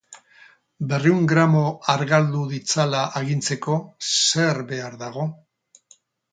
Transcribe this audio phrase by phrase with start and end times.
[0.93, 1.61] Berrehun gramo
[1.97, 3.79] argaldu ditzala agintzeko
[4.33, 5.31] zer behar dago?